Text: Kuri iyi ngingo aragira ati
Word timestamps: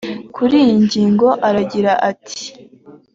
Kuri 0.35 0.55
iyi 0.63 0.75
ngingo 0.85 1.27
aragira 1.47 1.93
ati 2.11 2.43